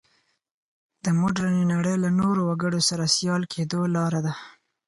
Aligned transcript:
د 1.03 1.05
مډرنې 1.19 1.63
نړۍ 1.73 1.95
له 2.03 2.09
نورو 2.19 2.41
وګړو 2.49 2.79
سره 2.89 3.05
سیال 3.15 3.43
کېدو 3.53 3.79
لاره 3.95 4.19
ده. 4.25 4.33